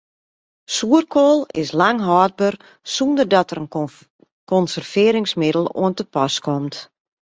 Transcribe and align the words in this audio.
Soerkoal 0.77 1.39
is 1.61 1.69
lang 1.81 1.99
hâldber 2.07 2.53
sonder 2.95 3.27
dat 3.33 3.47
der 3.49 3.59
in 3.63 3.71
konservearringsmiddel 4.51 5.65
oan 5.81 5.93
te 5.97 6.03
pas 6.13 6.35
komt. 6.45 6.75